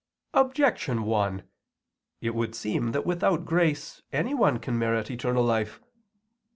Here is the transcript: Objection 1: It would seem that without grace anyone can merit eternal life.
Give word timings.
Objection 0.33 1.03
1: 1.03 1.43
It 2.21 2.31
would 2.33 2.55
seem 2.55 2.91
that 2.91 3.05
without 3.05 3.45
grace 3.45 4.01
anyone 4.11 4.57
can 4.57 4.75
merit 4.79 5.11
eternal 5.11 5.43
life. 5.43 5.79